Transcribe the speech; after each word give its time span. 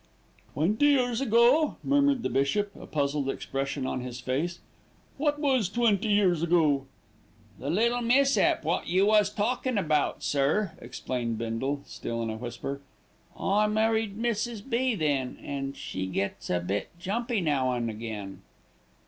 "Twenty 0.55 0.87
years 0.87 1.21
ago!" 1.21 1.75
murmured 1.83 2.23
the 2.23 2.29
bishop, 2.31 2.71
a 2.75 2.87
puzzled 2.87 3.29
expression 3.29 3.85
on 3.85 4.01
his 4.01 4.19
face. 4.19 4.57
"What 5.17 5.37
was 5.39 5.69
twenty 5.69 6.07
years 6.07 6.41
ago?" 6.41 6.87
"The 7.59 7.69
little 7.69 8.01
mis'ap 8.01 8.63
wot 8.65 8.87
you 8.87 9.05
was 9.05 9.29
talkin' 9.29 9.77
about, 9.77 10.23
sir," 10.23 10.71
explained 10.81 11.37
Bindle, 11.37 11.81
still 11.85 12.23
in 12.23 12.31
a 12.31 12.37
whisper. 12.37 12.81
"I 13.39 13.67
married 13.67 14.17
Mrs. 14.17 14.67
B. 14.67 14.95
then, 14.95 15.37
an' 15.39 15.73
she 15.73 16.07
gets 16.07 16.49
a 16.49 16.59
bit 16.59 16.89
jumpy 16.99 17.39
now 17.39 17.71
and 17.73 17.87
again." 17.87 18.41